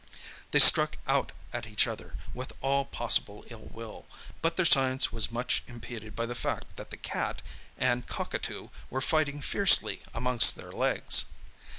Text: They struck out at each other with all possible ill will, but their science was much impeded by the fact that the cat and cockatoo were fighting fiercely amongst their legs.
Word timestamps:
They 0.49 0.57
struck 0.57 0.97
out 1.05 1.31
at 1.53 1.67
each 1.67 1.85
other 1.85 2.15
with 2.33 2.53
all 2.61 2.85
possible 2.85 3.45
ill 3.51 3.69
will, 3.71 4.07
but 4.41 4.55
their 4.55 4.65
science 4.65 5.11
was 5.13 5.31
much 5.31 5.61
impeded 5.67 6.15
by 6.15 6.25
the 6.25 6.33
fact 6.33 6.75
that 6.77 6.89
the 6.89 6.97
cat 6.97 7.43
and 7.77 8.07
cockatoo 8.07 8.69
were 8.89 8.99
fighting 9.01 9.41
fiercely 9.41 10.01
amongst 10.15 10.55
their 10.55 10.71
legs. 10.71 11.25